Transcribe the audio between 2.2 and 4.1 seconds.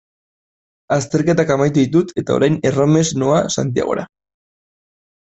eta orain erromes noa Santiagora.